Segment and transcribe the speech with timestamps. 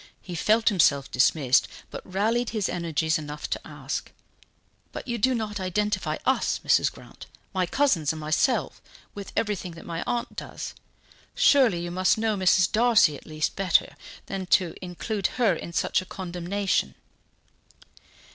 [0.19, 4.11] He felt himself dismissed, but rallied his energies enough to ask:
[4.91, 6.91] "But you do not identify us, Mrs.
[6.91, 8.81] Grant, my cousins and myself,
[9.13, 10.73] with everything that my aunt does?
[11.35, 12.71] Surely you must know Mrs.
[12.71, 13.95] Darcy, at least, better
[14.25, 16.95] than to include her in such a condemnation?"